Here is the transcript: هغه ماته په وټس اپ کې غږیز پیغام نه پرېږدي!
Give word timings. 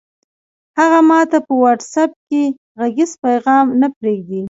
هغه 0.77 0.99
ماته 1.09 1.37
په 1.47 1.53
وټس 1.61 1.93
اپ 2.03 2.11
کې 2.27 2.41
غږیز 2.79 3.11
پیغام 3.23 3.65
نه 3.81 3.87
پرېږدي! 3.97 4.39